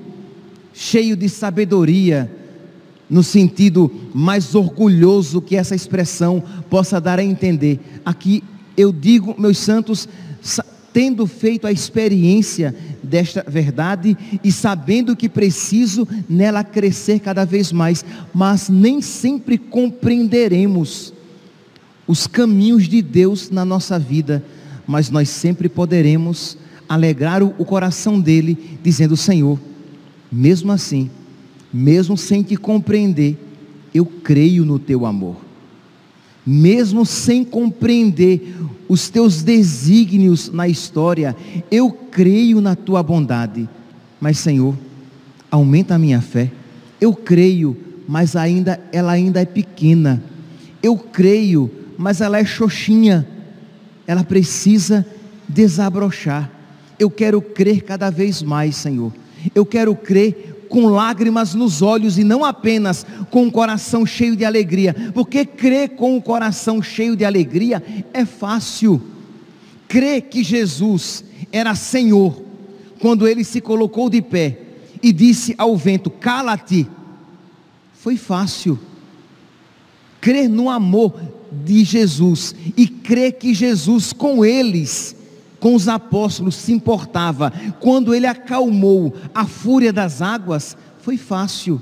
cheio 0.75 1.17
de 1.17 1.26
sabedoria, 1.29 2.31
no 3.09 3.23
sentido 3.23 3.90
mais 4.14 4.55
orgulhoso 4.55 5.40
que 5.40 5.57
essa 5.57 5.75
expressão 5.75 6.43
possa 6.69 7.00
dar 7.00 7.19
a 7.19 7.25
entender. 7.25 7.81
Aqui 8.05 8.45
eu 8.76 8.93
digo, 8.93 9.35
meus 9.38 9.59
santos, 9.59 10.07
tendo 10.92 11.26
feito 11.26 11.66
a 11.66 11.73
experiência 11.73 12.75
desta 13.02 13.44
verdade 13.47 14.16
e 14.42 14.50
sabendo 14.50 15.16
que 15.16 15.28
preciso 15.28 16.06
nela 16.28 16.64
crescer 16.64 17.20
cada 17.20 17.44
vez 17.44 17.73
mais, 17.73 18.04
mas 18.35 18.68
nem 18.68 19.00
sempre 19.00 19.56
compreenderemos 19.56 21.12
os 22.06 22.26
caminhos 22.26 22.88
de 22.88 23.00
Deus 23.00 23.50
na 23.50 23.64
nossa 23.64 23.99
vida, 23.99 24.44
mas 24.87 25.11
nós 25.11 25.28
sempre 25.28 25.68
poderemos 25.68 26.59
alegrar 26.88 27.40
o 27.42 27.64
coração 27.64 28.20
dele, 28.20 28.59
dizendo: 28.82 29.16
Senhor, 29.16 29.61
mesmo 30.30 30.73
assim, 30.73 31.09
mesmo 31.73 32.16
sem 32.16 32.42
te 32.42 32.56
compreender, 32.56 33.38
eu 33.94 34.04
creio 34.04 34.64
no 34.64 34.78
teu 34.78 35.06
amor. 35.06 35.50
Mesmo 36.47 37.04
sem 37.04 37.44
compreender 37.44 38.54
os 38.88 39.09
teus 39.09 39.42
desígnios 39.42 40.50
na 40.50 40.66
história, 40.66 41.37
eu 41.70 41.90
creio 41.90 42.61
na 42.61 42.75
tua 42.75 43.02
bondade. 43.02 43.68
Mas, 44.20 44.38
Senhor, 44.38 44.76
aumenta 45.50 45.94
a 45.94 45.99
minha 45.99 46.20
fé. 46.20 46.50
Eu 47.00 47.14
creio, 47.14 47.76
mas 48.09 48.37
ainda 48.37 48.80
ela 48.92 49.12
ainda 49.12 49.40
é 49.40 49.44
pequena. 49.44 50.23
Eu 50.82 50.97
creio, 50.97 51.70
mas 51.97 52.20
ela 52.20 52.38
é 52.38 52.44
xoxinha. 52.44 53.26
Ela 54.06 54.25
precisa 54.25 55.06
desabrochar. 55.49 56.50
Eu 56.99 57.11
quero 57.11 57.40
crer 57.40 57.82
cada 57.82 58.11
vez 58.11 58.42
mais, 58.42 58.76
Senhor. 58.76 59.12
Eu 59.54 59.64
quero 59.64 59.94
crer 59.94 60.50
com 60.71 60.87
lágrimas 60.87 61.53
nos 61.53 61.83
olhos 61.83 62.17
e 62.17 62.25
não 62.25 62.45
apenas 62.45 63.05
com 63.29 63.47
o 63.47 63.53
coração 63.53 64.07
cheio 64.07 64.37
de 64.37 64.45
alegria, 64.45 64.95
porque 65.12 65.45
crer 65.45 65.91
com 65.91 66.17
o 66.17 66.23
coração 66.23 66.81
cheio 66.81 67.17
de 67.17 67.25
alegria 67.25 67.83
é 68.15 68.25
fácil. 68.25 69.03
Crer 69.89 70.23
que 70.23 70.45
Jesus 70.45 71.25
era 71.53 71.75
Senhor, 71.75 72.41
quando 73.00 73.27
ele 73.27 73.43
se 73.43 73.61
colocou 73.61 74.09
de 74.09 74.23
pé 74.23 74.61
e 75.03 75.12
disse 75.12 75.55
ao 75.59 75.77
vento: 75.77 76.09
Cala-te, 76.09 76.87
foi 77.95 78.17
fácil. 78.17 78.79
Crer 80.21 80.49
no 80.49 80.71
amor 80.71 81.21
de 81.50 81.83
Jesus 81.83 82.55
e 82.77 82.87
crer 82.87 83.33
que 83.33 83.53
Jesus 83.53 84.12
com 84.12 84.45
eles 84.45 85.17
com 85.61 85.75
os 85.75 85.87
apóstolos 85.87 86.57
se 86.57 86.73
importava. 86.73 87.52
Quando 87.79 88.14
ele 88.14 88.26
acalmou 88.26 89.14
a 89.35 89.47
fúria 89.47 89.93
das 89.93 90.21
águas, 90.23 90.76
foi 90.99 91.17
fácil. 91.17 91.81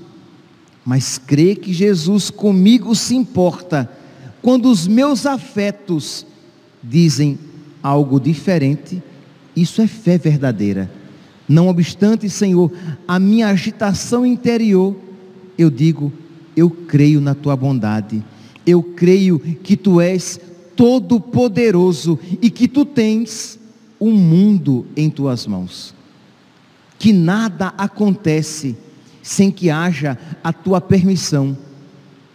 Mas 0.85 1.16
crer 1.16 1.56
que 1.56 1.73
Jesus 1.73 2.28
comigo 2.28 2.94
se 2.94 3.14
importa, 3.14 3.90
quando 4.42 4.70
os 4.70 4.87
meus 4.87 5.26
afetos 5.26 6.26
dizem 6.82 7.38
algo 7.82 8.18
diferente, 8.18 9.02
isso 9.54 9.80
é 9.80 9.87
fé 9.87 10.18
verdadeira. 10.18 10.90
Não 11.49 11.68
obstante, 11.68 12.28
Senhor, 12.28 12.70
a 13.06 13.18
minha 13.18 13.49
agitação 13.49 14.25
interior, 14.25 14.94
eu 15.56 15.70
digo, 15.70 16.12
eu 16.56 16.70
creio 16.70 17.20
na 17.20 17.35
tua 17.35 17.56
bondade. 17.56 18.23
Eu 18.66 18.82
creio 18.82 19.38
que 19.38 19.76
tu 19.76 20.00
és 20.00 20.38
todo 20.76 21.20
poderoso 21.20 22.18
e 22.40 22.50
que 22.50 22.68
tu 22.68 22.85
tens 22.85 23.57
o 23.99 24.11
mundo 24.11 24.87
em 24.97 25.11
tuas 25.11 25.47
mãos. 25.47 25.95
Que 26.99 27.12
nada 27.12 27.75
acontece 27.78 28.76
sem 29.23 29.50
que 29.50 29.71
haja 29.71 30.19
a 30.43 30.52
tua 30.52 30.81
permissão 30.81 31.57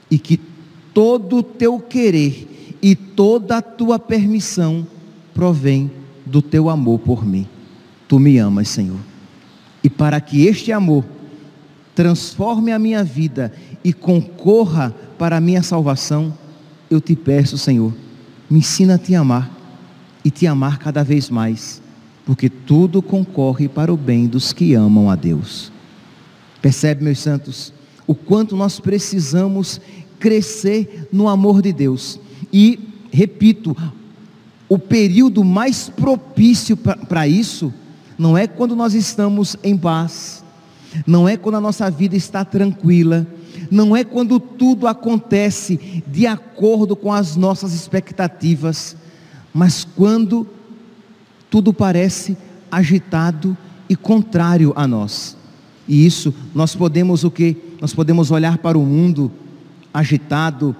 e 0.09 0.17
que 0.19 0.39
todo 0.93 1.37
o 1.37 1.43
teu 1.43 1.79
querer 1.79 2.77
e 2.81 2.95
toda 2.95 3.57
a 3.57 3.61
tua 3.61 3.97
permissão 3.97 4.85
provém 5.33 5.89
do 6.25 6.41
teu 6.41 6.69
amor 6.69 6.99
por 6.99 7.25
mim. 7.25 7.47
Tu 8.07 8.19
me 8.19 8.37
amas, 8.37 8.69
Senhor. 8.69 8.99
E 9.83 9.89
para 9.89 10.21
que 10.21 10.45
este 10.45 10.71
amor 10.71 11.03
transforme 11.95 12.71
a 12.71 12.79
minha 12.79 13.03
vida 13.03 13.51
e 13.83 13.91
concorra 13.91 14.95
para 15.17 15.37
a 15.37 15.41
minha 15.41 15.61
salvação, 15.61 16.33
eu 16.89 17.01
te 17.01 17.15
peço, 17.15 17.57
Senhor, 17.57 17.93
me 18.49 18.59
ensina 18.59 18.95
a 18.95 18.97
te 18.97 19.15
amar 19.15 19.62
e 20.23 20.31
te 20.31 20.47
amar 20.47 20.79
cada 20.79 21.03
vez 21.03 21.29
mais, 21.29 21.81
porque 22.25 22.49
tudo 22.49 23.01
concorre 23.01 23.67
para 23.67 23.93
o 23.93 23.97
bem 23.97 24.27
dos 24.27 24.53
que 24.53 24.73
amam 24.73 25.09
a 25.09 25.15
Deus. 25.15 25.71
Percebe, 26.61 27.03
meus 27.03 27.19
santos, 27.19 27.73
o 28.07 28.15
quanto 28.15 28.55
nós 28.55 28.79
precisamos 28.79 29.81
crescer 30.19 31.09
no 31.11 31.27
amor 31.27 31.61
de 31.61 31.73
Deus. 31.73 32.19
E, 32.51 32.79
repito, 33.11 33.75
o 34.69 34.79
período 34.79 35.43
mais 35.43 35.89
propício 35.89 36.77
para 36.77 37.27
isso 37.27 37.73
não 38.17 38.37
é 38.37 38.47
quando 38.47 38.75
nós 38.75 38.93
estamos 38.93 39.57
em 39.63 39.77
paz, 39.77 40.43
não 41.05 41.27
é 41.27 41.35
quando 41.35 41.55
a 41.55 41.61
nossa 41.61 41.89
vida 41.91 42.15
está 42.15 42.45
tranquila, 42.45 43.27
não 43.69 43.95
é 43.95 44.03
quando 44.03 44.39
tudo 44.39 44.87
acontece 44.87 46.03
de 46.07 46.25
acordo 46.25 46.95
com 46.95 47.11
as 47.11 47.35
nossas 47.35 47.73
expectativas, 47.73 48.95
mas 49.53 49.83
quando 49.95 50.47
tudo 51.49 51.73
parece 51.73 52.35
agitado 52.71 53.55
e 53.87 53.95
contrário 53.95 54.73
a 54.75 54.87
nós. 54.87 55.37
E 55.87 56.05
isso 56.05 56.33
nós 56.55 56.75
podemos 56.75 57.23
o 57.23 57.29
que? 57.29 57.55
Nós 57.79 57.93
podemos 57.93 58.31
olhar 58.31 58.57
para 58.57 58.77
o 58.77 58.85
mundo 58.85 59.31
agitado, 59.93 60.75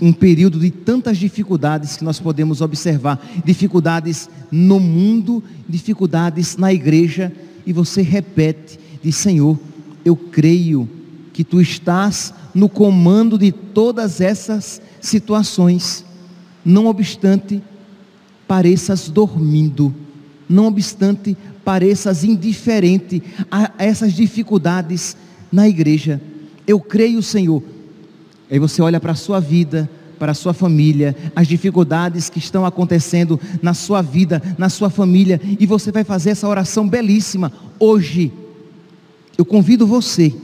um 0.00 0.12
período 0.12 0.58
de 0.58 0.70
tantas 0.70 1.16
dificuldades 1.16 1.96
que 1.96 2.04
nós 2.04 2.18
podemos 2.18 2.60
observar, 2.60 3.24
dificuldades 3.44 4.28
no 4.50 4.80
mundo, 4.80 5.42
dificuldades 5.68 6.56
na 6.56 6.72
igreja, 6.72 7.32
e 7.64 7.72
você 7.72 8.02
repete, 8.02 8.78
diz 9.02 9.16
Senhor, 9.16 9.58
eu 10.04 10.16
creio 10.16 10.88
que 11.32 11.44
tu 11.44 11.60
estás 11.60 12.34
no 12.54 12.68
comando 12.68 13.38
de 13.38 13.52
todas 13.52 14.20
essas 14.20 14.80
situações, 15.00 16.04
não 16.66 16.86
obstante 16.86 17.62
pareças 18.48 19.08
dormindo, 19.08 19.94
não 20.48 20.66
obstante 20.66 21.36
pareças 21.64 22.24
indiferente 22.24 23.22
a 23.48 23.72
essas 23.78 24.12
dificuldades 24.12 25.16
na 25.50 25.68
igreja. 25.68 26.20
Eu 26.66 26.80
creio, 26.80 27.22
Senhor. 27.22 27.62
Aí 28.50 28.58
você 28.58 28.82
olha 28.82 28.98
para 28.98 29.12
a 29.12 29.16
sua 29.16 29.38
vida, 29.38 29.88
para 30.18 30.32
a 30.32 30.34
sua 30.34 30.52
família, 30.52 31.14
as 31.36 31.46
dificuldades 31.46 32.28
que 32.28 32.40
estão 32.40 32.66
acontecendo 32.66 33.40
na 33.62 33.72
sua 33.72 34.02
vida, 34.02 34.42
na 34.58 34.68
sua 34.68 34.90
família, 34.90 35.40
e 35.60 35.66
você 35.66 35.92
vai 35.92 36.02
fazer 36.02 36.30
essa 36.30 36.48
oração 36.48 36.88
belíssima 36.88 37.52
hoje. 37.78 38.32
Eu 39.38 39.44
convido 39.44 39.86
você, 39.86 40.34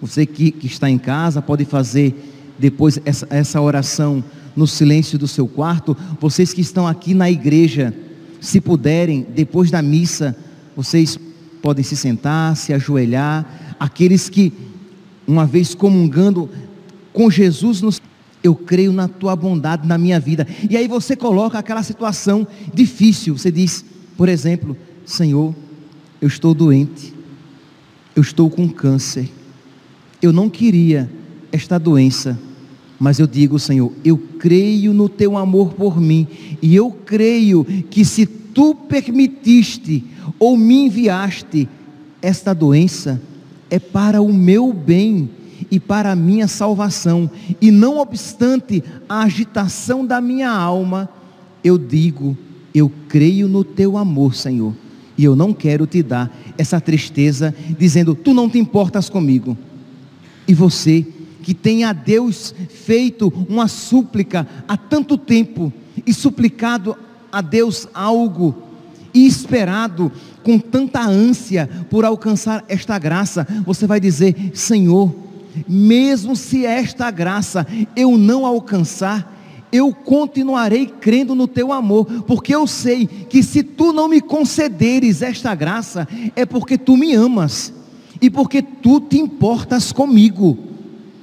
você 0.00 0.26
que, 0.26 0.50
que 0.50 0.66
está 0.66 0.90
em 0.90 0.98
casa, 0.98 1.40
pode 1.40 1.64
fazer 1.64 2.14
depois 2.58 3.00
essa, 3.04 3.26
essa 3.30 3.60
oração 3.60 4.24
no 4.58 4.66
silêncio 4.66 5.16
do 5.16 5.28
seu 5.28 5.46
quarto. 5.46 5.96
Vocês 6.20 6.52
que 6.52 6.60
estão 6.60 6.84
aqui 6.84 7.14
na 7.14 7.30
igreja, 7.30 7.94
se 8.40 8.60
puderem, 8.60 9.24
depois 9.34 9.70
da 9.70 9.80
missa, 9.80 10.36
vocês 10.76 11.16
podem 11.62 11.84
se 11.84 11.96
sentar, 11.96 12.56
se 12.56 12.72
ajoelhar. 12.72 13.76
Aqueles 13.78 14.28
que, 14.28 14.52
uma 15.26 15.46
vez 15.46 15.76
comungando 15.76 16.50
com 17.12 17.30
Jesus, 17.30 17.80
nos, 17.80 18.02
eu 18.42 18.52
creio 18.56 18.92
na 18.92 19.06
tua 19.06 19.36
bondade 19.36 19.86
na 19.86 19.96
minha 19.96 20.18
vida. 20.18 20.44
E 20.68 20.76
aí 20.76 20.88
você 20.88 21.14
coloca 21.14 21.56
aquela 21.56 21.84
situação 21.84 22.44
difícil. 22.74 23.38
Você 23.38 23.52
diz, 23.52 23.84
por 24.16 24.28
exemplo, 24.28 24.76
Senhor, 25.06 25.54
eu 26.20 26.26
estou 26.26 26.52
doente, 26.52 27.14
eu 28.16 28.22
estou 28.22 28.50
com 28.50 28.68
câncer. 28.68 29.30
Eu 30.20 30.32
não 30.32 30.50
queria 30.50 31.08
esta 31.52 31.78
doença, 31.78 32.36
mas 32.98 33.18
eu 33.18 33.26
digo, 33.26 33.58
Senhor, 33.58 33.92
eu 34.04 34.18
creio 34.38 34.92
no 34.92 35.08
teu 35.08 35.36
amor 35.36 35.74
por 35.74 36.00
mim, 36.00 36.26
e 36.60 36.74
eu 36.74 36.90
creio 36.90 37.64
que 37.64 38.04
se 38.04 38.26
tu 38.26 38.74
permitiste 38.74 40.04
ou 40.38 40.56
me 40.56 40.86
enviaste 40.86 41.68
esta 42.20 42.52
doença, 42.52 43.20
é 43.70 43.78
para 43.78 44.20
o 44.20 44.32
meu 44.32 44.72
bem 44.72 45.30
e 45.70 45.78
para 45.78 46.12
a 46.12 46.16
minha 46.16 46.48
salvação, 46.48 47.30
e 47.60 47.70
não 47.70 47.98
obstante 47.98 48.82
a 49.08 49.22
agitação 49.22 50.04
da 50.04 50.20
minha 50.20 50.50
alma, 50.50 51.08
eu 51.62 51.78
digo, 51.78 52.36
eu 52.74 52.90
creio 53.08 53.46
no 53.46 53.62
teu 53.62 53.96
amor, 53.96 54.34
Senhor, 54.34 54.74
e 55.16 55.24
eu 55.24 55.36
não 55.36 55.52
quero 55.52 55.86
te 55.86 56.02
dar 56.02 56.36
essa 56.56 56.80
tristeza, 56.80 57.54
dizendo, 57.78 58.14
tu 58.14 58.32
não 58.32 58.48
te 58.48 58.58
importas 58.58 59.08
comigo. 59.08 59.56
E 60.46 60.54
você, 60.54 61.06
que 61.42 61.54
tem 61.54 61.84
a 61.84 61.92
Deus 61.92 62.54
feito 62.68 63.32
uma 63.48 63.68
súplica 63.68 64.46
há 64.66 64.76
tanto 64.76 65.16
tempo, 65.16 65.72
e 66.06 66.12
suplicado 66.12 66.96
a 67.30 67.40
Deus 67.40 67.88
algo, 67.92 68.54
e 69.12 69.26
esperado 69.26 70.12
com 70.42 70.58
tanta 70.58 71.00
ânsia 71.00 71.68
por 71.90 72.04
alcançar 72.04 72.64
esta 72.68 72.98
graça, 72.98 73.46
você 73.64 73.86
vai 73.86 74.00
dizer: 74.00 74.52
Senhor, 74.54 75.14
mesmo 75.68 76.36
se 76.36 76.64
esta 76.64 77.10
graça 77.10 77.66
eu 77.96 78.16
não 78.16 78.46
alcançar, 78.46 79.36
eu 79.72 79.92
continuarei 79.92 80.86
crendo 80.86 81.34
no 81.34 81.46
teu 81.46 81.72
amor, 81.72 82.06
porque 82.26 82.54
eu 82.54 82.66
sei 82.66 83.06
que 83.06 83.42
se 83.42 83.62
tu 83.62 83.92
não 83.92 84.08
me 84.08 84.20
concederes 84.20 85.22
esta 85.22 85.54
graça, 85.54 86.08
é 86.34 86.46
porque 86.46 86.78
tu 86.78 86.96
me 86.96 87.14
amas 87.14 87.72
e 88.20 88.30
porque 88.30 88.62
tu 88.62 89.00
te 89.00 89.18
importas 89.18 89.92
comigo. 89.92 90.56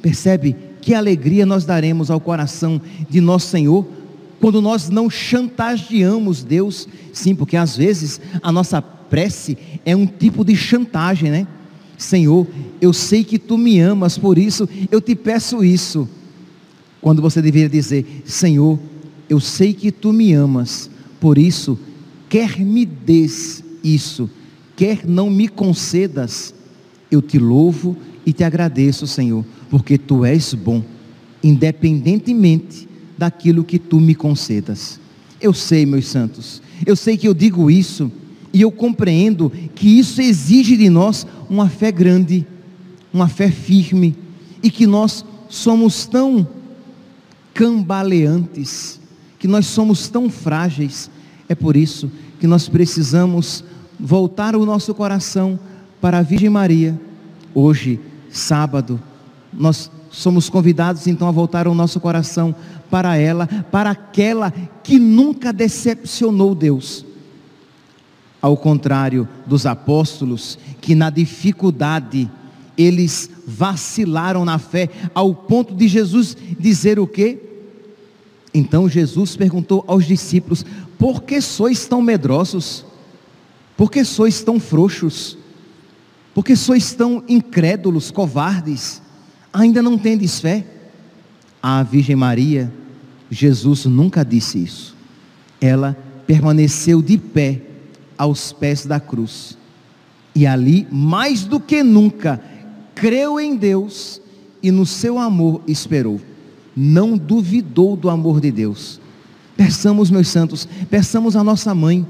Percebe 0.05 0.55
que 0.81 0.93
alegria 0.93 1.47
nós 1.47 1.65
daremos 1.65 2.11
ao 2.11 2.19
coração 2.19 2.79
de 3.09 3.19
nosso 3.19 3.47
Senhor 3.47 3.87
quando 4.39 4.61
nós 4.61 4.87
não 4.87 5.09
chantageamos 5.09 6.43
Deus, 6.43 6.87
sim, 7.11 7.33
porque 7.33 7.57
às 7.57 7.75
vezes 7.75 8.21
a 8.43 8.51
nossa 8.51 8.83
prece 8.83 9.57
é 9.83 9.95
um 9.95 10.05
tipo 10.05 10.45
de 10.45 10.55
chantagem, 10.55 11.31
né? 11.31 11.47
Senhor, 11.97 12.45
eu 12.79 12.93
sei 12.93 13.23
que 13.23 13.39
tu 13.39 13.57
me 13.57 13.79
amas, 13.79 14.15
por 14.15 14.37
isso 14.37 14.69
eu 14.91 15.01
te 15.01 15.15
peço 15.15 15.63
isso. 15.63 16.07
Quando 17.01 17.19
você 17.19 17.41
deveria 17.41 17.67
dizer, 17.67 18.21
Senhor, 18.25 18.77
eu 19.27 19.39
sei 19.39 19.73
que 19.73 19.91
tu 19.91 20.13
me 20.13 20.33
amas, 20.33 20.87
por 21.19 21.35
isso, 21.35 21.79
quer 22.29 22.59
me 22.59 22.85
des 22.85 23.63
isso, 23.83 24.29
quer 24.75 25.03
não 25.03 25.31
me 25.31 25.47
concedas, 25.47 26.53
eu 27.09 27.23
te 27.23 27.39
louvo 27.39 27.97
e 28.23 28.31
te 28.31 28.43
agradeço, 28.43 29.07
Senhor, 29.07 29.43
porque 29.75 29.97
tu 29.97 30.23
és 30.23 30.53
bom, 30.53 30.81
independentemente 31.43 32.87
daquilo 33.17 33.61
que 33.61 33.77
tu 33.77 33.99
me 33.99 34.15
concedas. 34.15 35.01
Eu 35.41 35.53
sei, 35.53 35.85
meus 35.85 36.07
santos, 36.07 36.61
eu 36.85 36.95
sei 36.95 37.17
que 37.17 37.27
eu 37.27 37.33
digo 37.33 37.69
isso 37.69 38.09
e 38.53 38.61
eu 38.61 38.71
compreendo 38.71 39.51
que 39.75 39.99
isso 39.99 40.21
exige 40.21 40.77
de 40.77 40.89
nós 40.89 41.27
uma 41.49 41.67
fé 41.67 41.91
grande, 41.91 42.47
uma 43.11 43.27
fé 43.27 43.51
firme 43.51 44.15
e 44.63 44.71
que 44.71 44.87
nós 44.87 45.25
somos 45.49 46.05
tão 46.05 46.47
cambaleantes, 47.53 49.01
que 49.37 49.45
nós 49.45 49.65
somos 49.65 50.07
tão 50.07 50.29
frágeis. 50.29 51.11
É 51.49 51.53
por 51.53 51.75
isso 51.75 52.09
que 52.39 52.47
nós 52.47 52.69
precisamos 52.69 53.61
voltar 53.99 54.55
o 54.55 54.65
nosso 54.65 54.95
coração 54.95 55.59
para 55.99 56.19
a 56.19 56.21
Virgem 56.21 56.49
Maria. 56.49 56.97
Hoje, 57.53 57.99
sábado, 58.29 59.01
nós 59.57 59.91
somos 60.11 60.49
convidados 60.49 61.07
então 61.07 61.27
a 61.27 61.31
voltar 61.31 61.67
o 61.67 61.73
nosso 61.73 61.99
coração 61.99 62.55
para 62.89 63.17
ela, 63.17 63.47
para 63.71 63.91
aquela 63.91 64.51
que 64.83 64.99
nunca 64.99 65.51
decepcionou 65.51 66.55
Deus. 66.55 67.05
Ao 68.41 68.55
contrário 68.55 69.27
dos 69.45 69.65
apóstolos, 69.65 70.57
que 70.79 70.93
na 70.93 71.09
dificuldade 71.09 72.29
eles 72.77 73.29
vacilaram 73.45 74.45
na 74.45 74.59
fé, 74.59 74.89
ao 75.13 75.33
ponto 75.33 75.73
de 75.73 75.87
Jesus 75.87 76.37
dizer 76.59 76.99
o 76.99 77.07
quê? 77.07 77.39
Então 78.53 78.87
Jesus 78.87 79.35
perguntou 79.35 79.83
aos 79.87 80.05
discípulos: 80.05 80.65
Por 80.97 81.23
que 81.23 81.41
sois 81.41 81.85
tão 81.87 82.01
medrosos? 82.01 82.85
Por 83.75 83.91
que 83.91 84.05
sois 84.05 84.41
tão 84.41 84.59
frouxos? 84.59 85.37
Por 86.33 86.43
que 86.43 86.55
sois 86.55 86.93
tão 86.93 87.23
incrédulos, 87.27 88.11
covardes? 88.11 89.01
Ainda 89.55 89.81
não 89.81 89.97
tendes 89.97 90.41
fé? 90.41 90.65
A 91.63 91.81
Virgem 91.81 92.15
Maria 92.15 92.69
Jesus 93.31 93.85
nunca 93.85 94.23
disse 94.23 94.61
isso. 94.61 94.93
Ela 95.61 95.97
permaneceu 96.27 97.01
de 97.01 97.17
pé 97.17 97.61
aos 98.17 98.51
pés 98.51 98.85
da 98.85 98.99
cruz. 98.99 99.57
E 100.35 100.45
ali, 100.45 100.85
mais 100.91 101.45
do 101.45 101.57
que 101.57 101.81
nunca, 101.83 102.41
creu 102.93 103.39
em 103.39 103.55
Deus 103.55 104.21
e 104.61 104.71
no 104.71 104.85
seu 104.85 105.17
amor 105.17 105.61
esperou. 105.65 106.19
Não 106.75 107.17
duvidou 107.17 107.95
do 107.95 108.09
amor 108.09 108.41
de 108.41 108.51
Deus. 108.51 108.99
Peçamos, 109.55 110.11
meus 110.11 110.27
santos, 110.27 110.67
peçamos 110.89 111.33
a 111.33 111.43
nossa 111.43 111.73
mãe 111.73 112.05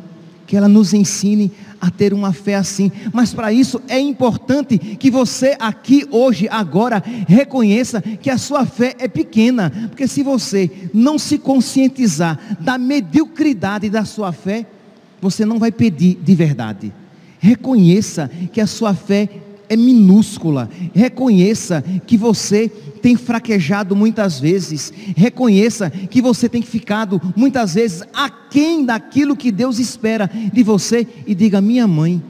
que 0.45 0.55
ela 0.55 0.67
nos 0.67 0.93
ensine 0.93 1.51
a 1.81 1.89
ter 1.89 2.13
uma 2.13 2.33
fé 2.33 2.55
assim. 2.55 2.91
Mas 3.13 3.33
para 3.33 3.51
isso 3.51 3.81
é 3.87 3.99
importante 3.99 4.77
que 4.77 5.09
você 5.09 5.55
aqui 5.59 6.05
hoje, 6.11 6.47
agora, 6.49 7.03
reconheça 7.27 8.01
que 8.01 8.29
a 8.29 8.37
sua 8.37 8.65
fé 8.65 8.95
é 8.99 9.07
pequena. 9.07 9.71
Porque 9.89 10.07
se 10.07 10.23
você 10.23 10.69
não 10.93 11.17
se 11.17 11.37
conscientizar 11.37 12.57
da 12.59 12.77
mediocridade 12.77 13.89
da 13.89 14.05
sua 14.05 14.31
fé, 14.31 14.65
você 15.21 15.45
não 15.45 15.59
vai 15.59 15.71
pedir 15.71 16.19
de 16.21 16.35
verdade. 16.35 16.93
Reconheça 17.39 18.29
que 18.51 18.61
a 18.61 18.67
sua 18.67 18.93
fé 18.93 19.29
é 19.69 19.75
minúscula. 19.75 20.69
Reconheça 20.93 21.83
que 22.05 22.17
você 22.17 22.69
tem 23.01 23.15
fraquejado 23.15 23.95
muitas 23.95 24.39
vezes. 24.39 24.91
Reconheça 25.15 25.89
que 25.89 26.21
você 26.21 26.49
tem 26.49 26.61
ficado 26.61 27.21
muitas 27.35 27.75
vezes 27.75 28.03
aquém 28.13 28.85
daquilo 28.85 29.35
que 29.35 29.51
Deus 29.51 29.79
espera 29.79 30.29
de 30.51 30.63
você 30.63 31.07
e 31.25 31.35
diga: 31.35 31.61
"Minha 31.61 31.87
mãe, 31.87 32.21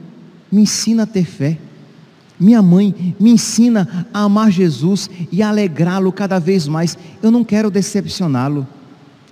me 0.50 0.62
ensina 0.62 1.04
a 1.04 1.06
ter 1.06 1.24
fé. 1.24 1.58
Minha 2.38 2.60
mãe 2.60 3.14
me 3.18 3.30
ensina 3.30 4.06
a 4.12 4.22
amar 4.22 4.50
Jesus 4.50 5.08
e 5.32 5.42
alegrá-lo 5.42 6.12
cada 6.12 6.38
vez 6.38 6.68
mais. 6.68 6.96
Eu 7.22 7.30
não 7.30 7.42
quero 7.42 7.70
decepcioná-lo. 7.70 8.66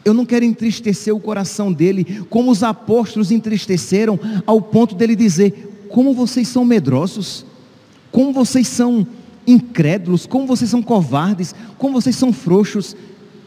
Eu 0.04 0.12
não 0.12 0.26
quero 0.26 0.44
entristecer 0.44 1.14
o 1.14 1.20
coração 1.20 1.72
dele, 1.72 2.24
como 2.28 2.50
os 2.50 2.62
apóstolos 2.62 3.30
entristeceram, 3.30 4.20
ao 4.46 4.60
ponto 4.60 4.94
dele 4.94 5.16
dizer: 5.16 5.86
Como 5.88 6.12
vocês 6.12 6.48
são 6.48 6.64
medrosos, 6.64 7.46
como 8.14 8.32
vocês 8.32 8.68
são 8.68 9.04
incrédulos, 9.44 10.24
como 10.24 10.46
vocês 10.46 10.70
são 10.70 10.80
covardes, 10.80 11.52
como 11.76 12.00
vocês 12.00 12.14
são 12.14 12.32
frouxos. 12.32 12.94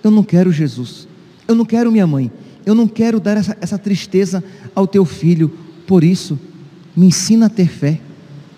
Eu 0.03 0.11
não 0.11 0.23
quero 0.23 0.51
Jesus, 0.51 1.07
eu 1.47 1.55
não 1.55 1.63
quero 1.63 1.89
minha 1.89 2.05
mãe, 2.05 2.29
eu 2.65 2.75
não 2.75 2.85
quero 2.85 3.17
dar 3.17 3.37
essa, 3.37 3.57
essa 3.61 3.77
tristeza 3.77 4.43
ao 4.75 4.85
teu 4.85 5.05
filho. 5.05 5.49
Por 5.87 6.03
isso, 6.03 6.37
me 6.93 7.05
ensina 7.05 7.45
a 7.45 7.49
ter 7.49 7.69
fé, 7.69 8.01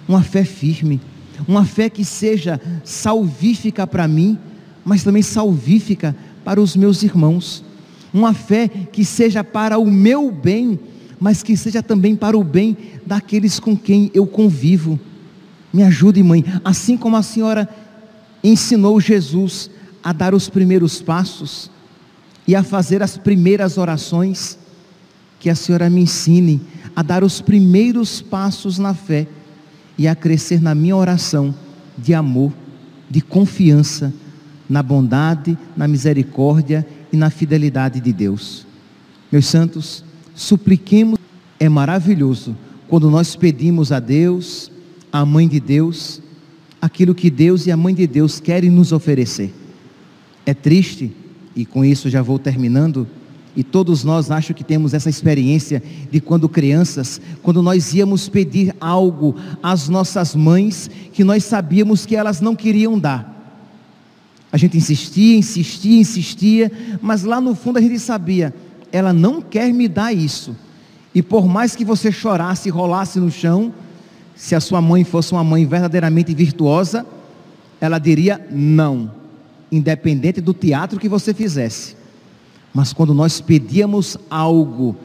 uma 0.08 0.24
fé 0.24 0.44
firme, 0.44 1.00
uma 1.48 1.64
fé 1.64 1.92
que 1.92 2.04
seja 2.04 2.60
salvífica 2.84 3.86
para 3.86 4.08
mim, 4.08 4.36
mas 4.84 5.04
também 5.04 5.22
salvífica 5.22 6.16
para 6.44 6.60
os 6.60 6.76
meus 6.76 7.04
irmãos 7.04 7.64
uma 8.12 8.34
fé 8.34 8.68
que 8.68 9.06
seja 9.06 9.44
para 9.44 9.78
o 9.78 9.86
meu 9.86 10.32
bem, 10.32 10.80
mas 11.20 11.44
que 11.44 11.56
seja 11.56 11.84
também 11.84 12.16
para 12.16 12.36
o 12.36 12.44
bem 12.44 12.76
daqueles 13.06 13.60
com 13.60 13.78
quem 13.78 14.10
eu 14.12 14.26
convivo. 14.26 15.00
Me 15.72 15.84
ajude, 15.84 16.22
mãe, 16.24 16.44
assim 16.64 16.98
como 16.98 17.16
a 17.16 17.24
senhora 17.24 17.70
ensinou 18.44 19.00
Jesus 19.00 19.70
a 20.04 20.12
dar 20.12 20.34
os 20.34 20.50
primeiros 20.50 21.02
passos 21.02 21.70
e 22.48 22.56
a 22.56 22.64
fazer 22.64 23.04
as 23.04 23.18
primeiras 23.18 23.78
orações, 23.78 24.58
que 25.40 25.50
a 25.50 25.56
senhora 25.56 25.90
me 25.90 26.02
ensine 26.02 26.62
a 26.96 27.04
dar 27.04 27.24
os 27.24 27.42
primeiros 27.42 28.22
passos 28.22 28.78
na 28.78 28.94
fé 28.94 29.28
e 29.98 30.08
a 30.08 30.16
crescer 30.16 30.62
na 30.62 30.74
minha 30.74 30.96
oração 30.96 31.54
de 31.98 32.14
amor, 32.14 32.52
de 33.10 33.22
confiança, 33.22 34.14
na 34.68 34.82
bondade, 34.82 35.58
na 35.76 35.88
misericórdia 35.88 36.86
e 37.12 37.18
na 37.18 37.30
fidelidade 37.30 38.00
de 38.00 38.14
Deus. 38.14 38.66
Meus 39.32 39.46
santos, 39.46 40.04
supliquemos, 40.34 41.20
é 41.60 41.70
maravilhoso 41.70 42.56
quando 42.88 43.10
nós 43.12 43.36
pedimos 43.36 43.92
a 43.92 44.00
Deus, 44.00 44.72
a 45.12 45.26
Mãe 45.26 45.48
de 45.48 45.60
Deus, 45.60 46.22
aquilo 46.82 47.16
que 47.16 47.30
Deus 47.30 47.66
e 47.66 47.72
a 47.72 47.78
Mãe 47.78 47.94
de 47.94 48.08
Deus 48.08 48.40
querem 48.40 48.70
nos 48.70 48.92
oferecer. 48.92 49.54
É 50.46 50.54
triste, 50.54 51.12
e 51.56 51.66
com 51.66 51.84
isso 51.84 52.10
já 52.10 52.22
vou 52.22 52.40
terminando, 52.40 53.08
e 53.56 53.64
todos 53.64 54.04
nós 54.04 54.32
acho 54.32 54.54
que 54.54 54.64
temos 54.64 54.94
essa 54.94 55.10
experiência 55.10 55.82
de 56.12 56.22
quando 56.22 56.48
crianças, 56.48 57.20
quando 57.42 57.62
nós 57.62 57.94
íamos 57.94 58.30
pedir 58.30 58.74
algo 58.80 59.36
às 59.62 59.90
nossas 59.90 60.36
mães 60.36 60.90
que 61.12 61.24
nós 61.24 61.44
sabíamos 61.44 62.06
que 62.06 62.16
elas 62.16 62.40
não 62.40 62.56
queriam 62.56 62.98
dar. 62.98 63.36
A 64.52 64.58
gente 64.58 64.78
insistia, 64.78 65.38
insistia, 65.38 66.00
insistia, 66.00 66.72
mas 67.02 67.24
lá 67.24 67.42
no 67.42 67.54
fundo 67.54 67.78
a 67.78 67.82
gente 67.82 68.00
sabia, 68.00 68.54
ela 68.92 69.14
não 69.14 69.42
quer 69.42 69.74
me 69.74 69.88
dar 69.88 70.14
isso. 70.14 70.56
E 71.14 71.22
por 71.22 71.48
mais 71.48 71.76
que 71.76 71.84
você 71.84 72.12
chorasse 72.12 72.70
e 72.70 72.72
rolasse 72.72 73.20
no 73.20 73.32
chão, 73.32 73.74
se 74.40 74.56
a 74.56 74.62
sua 74.62 74.82
mãe 74.82 75.04
fosse 75.04 75.34
uma 75.34 75.44
mãe 75.44 75.66
verdadeiramente 75.66 76.34
virtuosa, 76.34 77.06
ela 77.82 78.00
diria 78.00 78.40
não, 78.50 79.12
independente 79.70 80.40
do 80.40 80.54
teatro 80.54 80.98
que 80.98 81.10
você 81.10 81.34
fizesse. 81.34 81.98
Mas 82.74 82.94
quando 82.94 83.14
nós 83.14 83.42
pedíamos 83.42 84.18
algo 84.30 84.96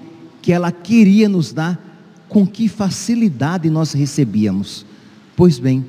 que 0.41 0.53
ela 0.53 0.71
queria 0.71 1.29
nos 1.29 1.53
dar, 1.53 1.83
com 2.29 2.47
que 2.47 2.69
facilidade 2.69 3.69
nós 3.69 3.93
recebíamos? 3.93 4.87
Pois 5.35 5.59
bem, 5.59 5.85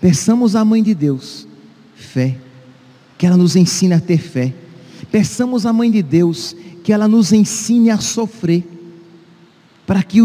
peçamos 0.00 0.56
à 0.56 0.64
mãe 0.64 0.82
de 0.82 0.92
Deus 0.92 1.46
fé 1.94 2.36
que 3.16 3.26
ela 3.26 3.36
nos 3.36 3.54
ensine 3.54 3.94
a 3.94 4.00
ter 4.00 4.18
fé. 4.18 4.52
Peçamos 5.08 5.64
à 5.64 5.72
Mãe 5.72 5.88
de 5.88 6.02
Deus 6.02 6.56
que 6.82 6.92
ela 6.92 7.06
nos 7.06 7.32
ensine 7.32 7.90
a 7.90 7.98
sofrer, 7.98 8.66
para 9.86 10.02
que 10.02 10.20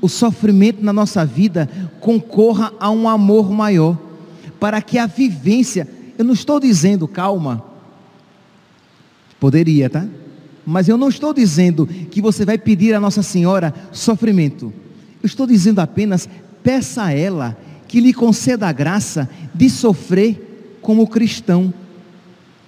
o 0.00 0.08
sofrimento 0.08 0.84
na 0.84 0.92
nossa 0.92 1.24
vida 1.24 1.68
concorra 2.00 2.72
a 2.78 2.90
um 2.90 3.08
amor 3.08 3.50
maior, 3.50 3.98
para 4.60 4.80
que 4.80 4.98
a 4.98 5.06
vivência, 5.06 5.88
eu 6.18 6.24
não 6.24 6.34
estou 6.34 6.60
dizendo, 6.60 7.06
calma, 7.06 7.64
poderia, 9.38 9.88
tá? 9.90 10.06
Mas 10.64 10.88
eu 10.88 10.96
não 10.96 11.08
estou 11.08 11.32
dizendo 11.32 11.86
que 11.86 12.20
você 12.20 12.44
vai 12.44 12.58
pedir 12.58 12.94
a 12.94 13.00
Nossa 13.00 13.22
Senhora 13.22 13.72
sofrimento. 13.92 14.72
Eu 15.22 15.26
estou 15.26 15.46
dizendo 15.46 15.78
apenas, 15.78 16.28
peça 16.62 17.04
a 17.04 17.12
ela 17.12 17.56
que 17.86 18.00
lhe 18.00 18.12
conceda 18.12 18.66
a 18.66 18.72
graça 18.72 19.28
de 19.54 19.70
sofrer 19.70 20.78
como 20.82 21.06
cristão 21.06 21.72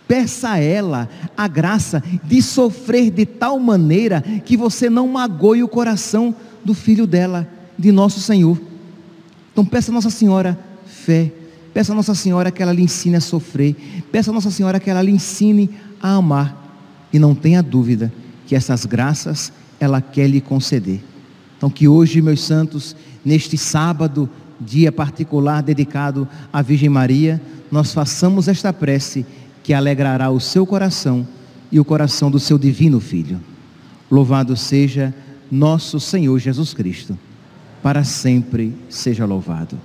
Peça 0.09 0.53
a 0.53 0.59
ela 0.59 1.07
a 1.37 1.47
graça 1.47 2.03
de 2.25 2.41
sofrer 2.41 3.11
de 3.11 3.27
tal 3.27 3.61
maneira 3.61 4.23
que 4.23 4.57
você 4.57 4.89
não 4.89 5.07
magoe 5.07 5.63
o 5.63 5.69
coração 5.69 6.35
do 6.69 6.75
filho 6.75 7.07
dela, 7.07 7.49
de 7.79 7.91
nosso 7.91 8.21
Senhor. 8.21 8.61
Então 9.51 9.65
peça 9.65 9.91
a 9.91 9.95
Nossa 9.95 10.11
Senhora 10.11 10.59
fé, 10.85 11.33
peça 11.73 11.93
a 11.93 11.95
Nossa 11.95 12.15
Senhora 12.15 12.51
que 12.51 12.63
ela 12.63 12.75
lhe 12.75 12.83
ensine 12.83 13.17
a 13.17 13.23
sofrer, 13.23 13.75
peça 14.13 14.31
a 14.31 14.35
Nossa 14.35 14.51
Senhora 14.51 14.79
que 14.79 14.91
ela 14.91 15.01
lhe 15.01 15.11
ensine 15.11 15.71
a 15.99 16.17
amar. 16.17 17.09
E 17.11 17.19
não 17.19 17.35
tenha 17.35 17.63
dúvida 17.63 18.13
que 18.47 18.55
essas 18.55 18.85
graças 18.85 19.51
ela 19.81 20.03
quer 20.03 20.29
lhe 20.29 20.43
conceder. 20.43 21.01
Então 21.57 21.71
que 21.71 21.89
hoje, 21.89 22.21
meus 22.21 22.45
santos, 22.45 22.95
neste 23.25 23.57
sábado, 23.57 24.29
dia 24.61 24.93
particular 24.93 25.63
dedicado 25.63 26.29
à 26.53 26.61
Virgem 26.61 26.91
Maria, 26.91 27.41
nós 27.73 27.95
façamos 27.95 28.47
esta 28.47 28.75
prece 28.75 29.25
que 29.63 29.73
alegrará 29.73 30.31
o 30.31 30.39
seu 30.39 30.67
coração 30.67 31.27
e 31.73 31.81
o 31.81 31.85
coração 31.85 32.31
do 32.31 32.39
seu 32.39 32.59
divino 32.59 33.01
Filho. 33.01 33.41
Louvado 34.11 34.55
seja 34.55 35.15
nosso 35.51 35.99
Senhor 35.99 36.39
Jesus 36.39 36.75
Cristo, 36.75 37.19
para 37.83 38.05
sempre 38.05 38.75
seja 38.89 39.25
louvado. 39.25 39.79